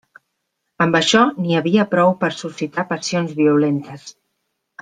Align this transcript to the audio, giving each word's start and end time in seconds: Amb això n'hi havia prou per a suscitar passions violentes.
Amb 0.85 0.97
això 0.99 1.21
n'hi 1.43 1.59
havia 1.59 1.85
prou 1.93 2.15
per 2.23 2.31
a 2.33 2.37
suscitar 2.39 2.89
passions 2.95 3.39
violentes. 3.45 4.09